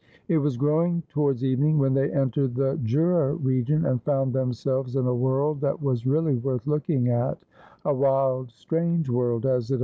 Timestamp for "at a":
7.33-7.93